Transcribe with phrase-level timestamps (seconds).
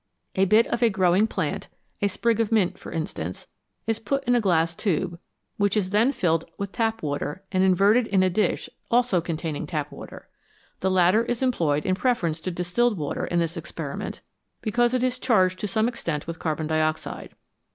[0.35, 1.67] A bit of a growing plant
[2.01, 3.45] a sprig of mint, for instance
[3.85, 5.19] is put in a glass tube,
[5.57, 9.91] which is then filled with tap water and inverted in a dish also containing tap
[9.91, 10.27] water.
[10.79, 14.21] The latter is employed in preference to dis tilled water in this experiment,
[14.61, 17.35] because it is charged to some extent with carbon dioxide.